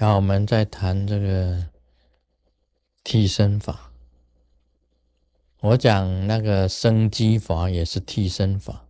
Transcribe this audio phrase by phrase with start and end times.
[0.00, 1.66] 然后我们再谈这个
[3.04, 3.92] 替身法。
[5.60, 8.86] 我讲那个生机法也是替身法，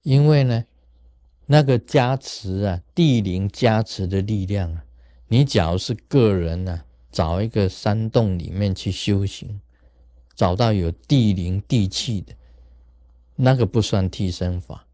[0.00, 0.64] 因为呢，
[1.44, 4.86] 那个加持啊，地灵加持的力量啊，
[5.28, 9.60] 你假如是个人呢，找一个山洞里面去修行，
[10.34, 12.32] 找到有地灵地气的，
[13.36, 14.86] 那个不算替身法。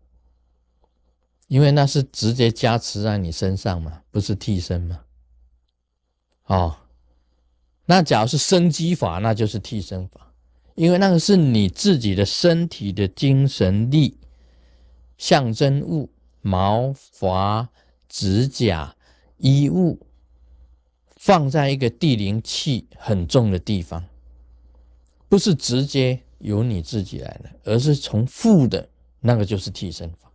[1.48, 5.00] 因为那是直接加持在你身上嘛，不是替身嘛。
[6.46, 6.76] 哦，
[7.86, 10.32] 那假如是生机法，那就是替身法，
[10.74, 14.18] 因为那个是你自己的身体的精神力、
[15.16, 16.10] 象征物、
[16.40, 17.68] 毛发、
[18.08, 18.96] 指甲、
[19.38, 20.00] 衣物，
[21.16, 24.04] 放在一个地灵气很重的地方，
[25.28, 28.88] 不是直接由你自己来的，而是从负的
[29.20, 30.25] 那个就是替身法。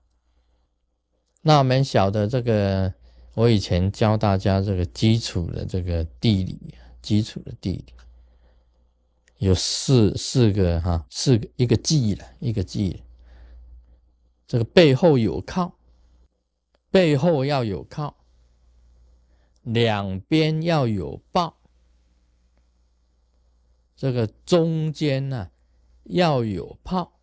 [1.44, 2.94] 那我们晓得这个，
[3.34, 7.86] 我以前教大家这个基础的这个地理，基础的地理
[9.38, 13.02] 有四四个哈，四个一个记了，一个记。
[14.46, 15.80] 这个背后有靠，
[16.92, 18.18] 背后要有靠，
[19.64, 21.58] 两边要有抱，
[23.96, 25.50] 这个中间呢
[26.04, 27.14] 要有炮，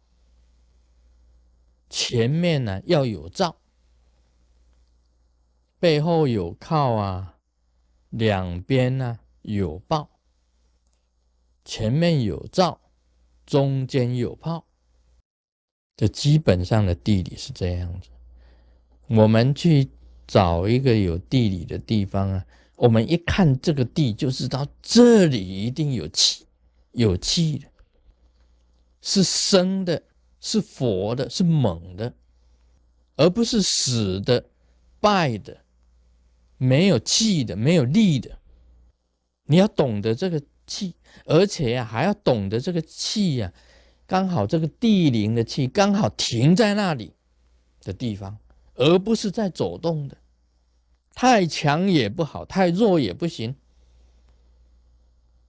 [1.89, 3.55] 前面呢要有罩。
[5.81, 7.37] 背后有靠啊，
[8.11, 10.11] 两边呢有抱，
[11.65, 12.81] 前面有罩，
[13.47, 14.65] 中间有炮，
[15.97, 18.09] 这基本上的地理是这样子。
[19.07, 19.89] 我们去
[20.27, 26.45] 找一个有地理的地方啊，我们一看这个地就知道这里一定有气，
[26.91, 27.69] 有气的，
[29.01, 30.03] 是生的，
[30.41, 32.13] 是活的，是猛的，
[33.15, 34.45] 而不是死的、
[34.98, 35.65] 败的。
[36.59, 38.39] 没有气的，没有力的，
[39.45, 43.52] 你要懂得这个气，而且呀，还要懂得这个气呀，
[44.07, 47.14] 刚好这个地灵的气刚好停在那里
[47.83, 48.39] 的地方，
[48.74, 50.19] 而不是在走动的。
[51.14, 53.57] 太强也不好，太弱也不行。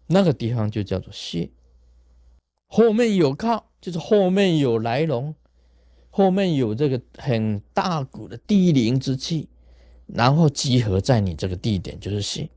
[0.08, 1.52] 那个地方就叫做泄。
[2.66, 5.36] 后面有靠，就是后面有来龙，
[6.10, 9.49] 后面有这个很大股的地灵之气。
[10.12, 12.50] 然后集合在你这个地点就是谢，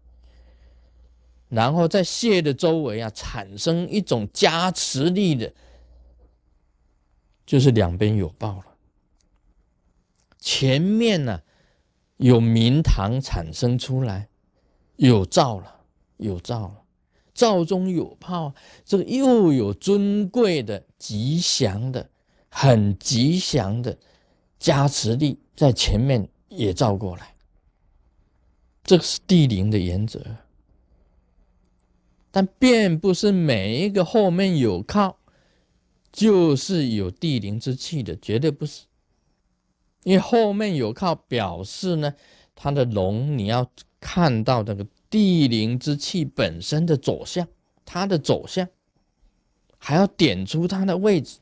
[1.50, 5.52] 然后在谢的周围啊产生一种加持力的，
[7.44, 8.64] 就是两边有报了。
[10.38, 11.42] 前面呢
[12.16, 14.28] 有明堂产生出来，
[14.96, 15.80] 有照了，
[16.16, 16.84] 有照了，
[17.34, 22.08] 照中有炮，这个又有尊贵的、吉祥的、
[22.48, 23.98] 很吉祥的
[24.58, 27.31] 加持力在前面也照过来。
[28.84, 30.20] 这个是地灵的原则，
[32.30, 35.18] 但并不是每一个后面有靠，
[36.10, 38.82] 就是有地灵之气的，绝对不是。
[40.02, 42.12] 因为后面有靠，表示呢，
[42.56, 43.70] 它的龙你要
[44.00, 47.46] 看到这个地灵之气本身的走向，
[47.84, 48.68] 它的走向，
[49.78, 51.38] 还要点出它的位置，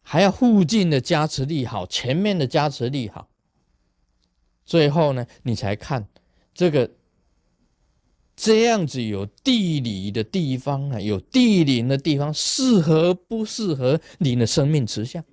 [0.00, 3.27] 还要附近的加持力好，前面的加持力好。
[4.68, 6.06] 最后呢，你才看
[6.52, 6.90] 这个
[8.36, 15.24] 这样子有地理的地方啊，有地灵的地方，适合不适合你的生命持相？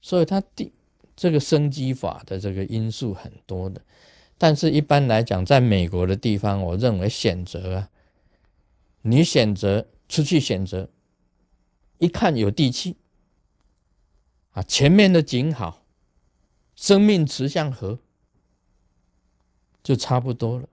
[0.00, 0.72] 所以它地
[1.14, 3.82] 这个生机法的这个因素很多的，
[4.38, 7.90] 但是一般来讲，在美国的地方，我认为选择啊，
[9.02, 10.88] 你选择出去选择，
[11.98, 12.96] 一看有地气
[14.52, 15.84] 啊，前面的景好，
[16.74, 17.98] 生命持相合。
[19.86, 20.66] 就差不多了，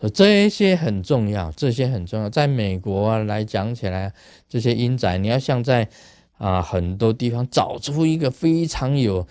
[0.00, 2.28] 所以这些很重要，这些很重要。
[2.28, 4.12] 在美国啊来讲起来，
[4.48, 5.88] 这些阴宅，你要像在
[6.36, 9.24] 啊很多地方找出一个非常有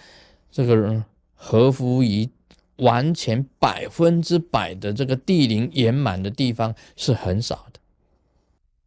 [0.50, 1.04] 这个
[1.34, 2.30] 合乎于
[2.78, 7.80] 完全百分之百的这个地灵圆满的地方是很少的。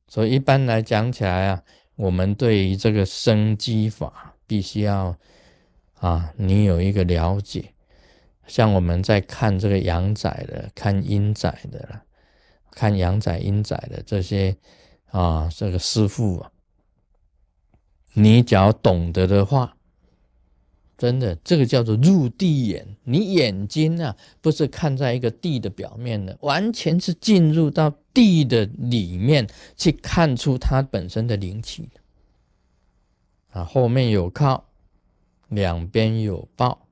[0.09, 1.63] 所以一般来讲起来啊，
[1.97, 5.15] 我们对于这个生机法，必须要
[6.01, 7.75] 啊你有一个了解。
[8.49, 12.03] 像我们在看这个阳宅的、看阴宅的了，
[12.73, 14.57] 看阳宅、阴宅的这些
[15.11, 16.51] 啊，这个师傅啊，
[18.15, 19.77] 你只要懂得的话，
[20.97, 22.97] 真的，这个叫做入地眼。
[23.05, 29.47] 你眼睛啊，不是看在一个地的表面的，完全是进入到地的里面
[29.77, 32.01] 去看出它本身的灵气的。
[33.61, 34.65] 啊，后面有靠，
[35.49, 36.88] 两边有抱。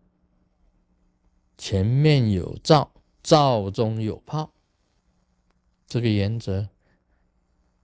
[1.57, 2.93] 前面有灶，
[3.23, 4.53] 灶中有泡。
[5.87, 6.69] 这个原则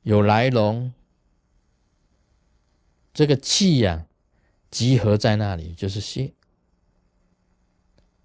[0.02, 0.92] 有来龙，
[3.14, 4.06] 这个气呀
[4.70, 6.34] 集合在那里就是泄。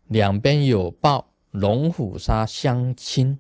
[0.05, 3.39] 两边有抱，龙虎沙相亲，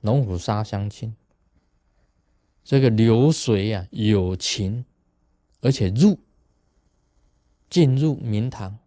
[0.00, 1.14] 龙虎沙相亲。
[2.64, 4.84] 这个流水啊有情，
[5.60, 6.18] 而且入
[7.68, 8.78] 进入明堂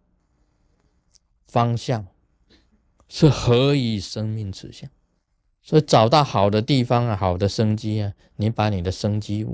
[1.52, 2.06] 方向
[3.08, 4.88] 是何以生命指向？
[5.60, 9.46] 所以找到好的地方啊，好的生机啊，你把你的生机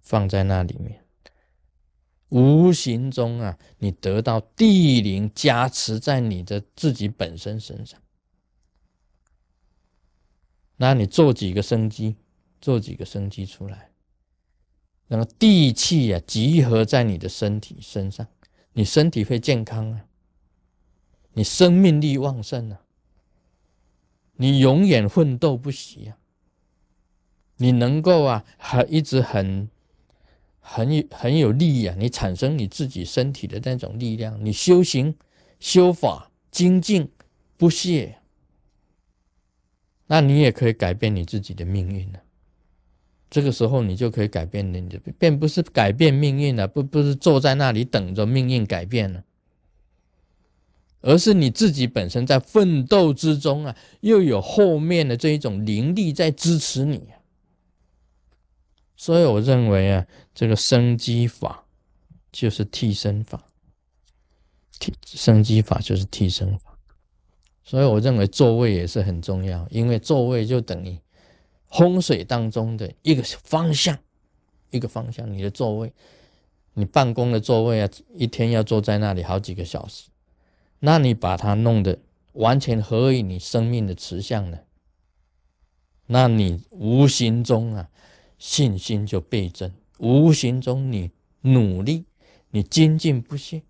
[0.00, 1.04] 放在那里面，
[2.30, 8.02] 无形中啊，你得到地灵加持在你的自己本身身上。
[10.78, 12.16] 那你做几个生机，
[12.60, 13.92] 做几个生机出来，
[15.06, 18.26] 那么地气啊集合在你的身体身上，
[18.72, 20.04] 你身体会健康啊，
[21.36, 22.80] 你生命力旺盛啊。
[24.38, 26.18] 你永远奋斗不息啊！
[27.56, 29.70] 你能够啊，很一直很
[30.60, 31.94] 很有很有力啊！
[31.98, 35.14] 你产生你自己身体的那种力量，你修行
[35.58, 37.10] 修法精进
[37.56, 38.18] 不懈，
[40.06, 42.20] 那你也可以改变你自己的命运了。
[43.30, 49.24] 这个时候，你就可以改变你的，并不是改变命运了，不不是坐在那里等着命运改变了。
[51.06, 57.00] 而是你自己本身在奋斗之中啊，又有后面的这一种灵力在支持你，
[58.96, 60.04] 所以我认为啊，
[60.34, 61.64] 这个生机法
[62.32, 63.46] 就是替身法，
[64.80, 66.76] 替生机法就是替身法，
[67.62, 70.98] 所以我认为座位也是很重要，因为座位就等于
[71.70, 73.96] 风水当中的一个方向，
[74.70, 75.32] 一个方向。
[75.32, 75.92] 你的座位，
[76.74, 80.08] 你办公的座位啊，一天要坐在那里好几个小时。
[80.80, 81.98] 那你把它弄得
[82.34, 84.60] 完全合于你生命的持相呢？
[86.06, 87.90] 那你无形中啊，
[88.38, 92.04] 信心就倍增；无形中你努力，
[92.50, 93.62] 你精进不懈，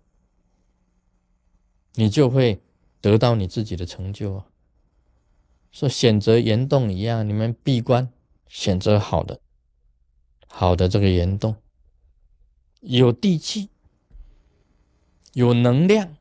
[1.93, 2.61] 你就会
[3.01, 4.47] 得到你自己的成就啊。
[5.71, 8.11] 说选择岩洞一样，你们闭关
[8.47, 9.39] 选择好的，
[10.47, 11.55] 好的这个岩洞，
[12.81, 13.69] 有地气，
[15.33, 16.16] 有能量。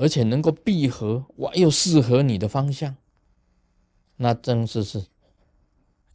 [0.00, 2.96] 而且能够闭合，哇，又适合你的方向，
[4.16, 5.04] 那真是是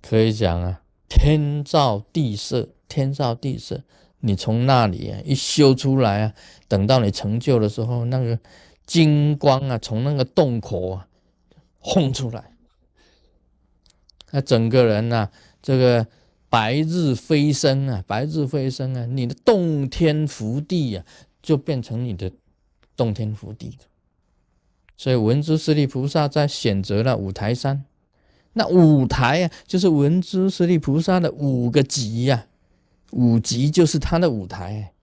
[0.02, 3.84] 可以讲啊，天造地设，天造地设。
[4.22, 6.34] 你从那里啊一修出来啊，
[6.68, 8.40] 等到你成就的时候，那个
[8.88, 11.08] 金光啊，从那个洞口啊
[11.78, 12.52] 轰出来，
[14.32, 15.30] 那整个人呐，
[15.62, 16.08] 这个
[16.50, 21.06] 白日飞升啊，白日飞升啊，你的洞天福地啊，
[21.44, 22.32] 就变成你的。
[22.96, 23.86] 洞天福地的，
[24.98, 27.86] 所以文殊师利菩萨在选择了五台山，
[28.54, 32.48] 那五台啊，就是文殊师利菩萨的五个级呀，
[33.12, 34.94] 五级就是他的舞台，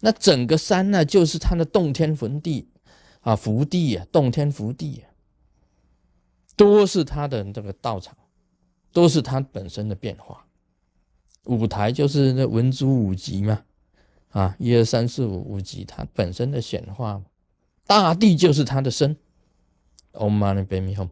[0.00, 2.68] 那整个山呢，就是他的洞天福地。
[3.20, 5.08] 啊，福地啊，洞天福地啊，
[6.56, 8.14] 都是他的这个道场，
[8.92, 10.44] 都是他本身的变化，
[11.44, 13.64] 五台就是那文殊五级嘛。
[14.34, 17.22] 啊，一二三四五五级，它本身的显化，
[17.86, 19.16] 大地就是它的身。
[20.12, 21.08] Om Mani Padme Hum。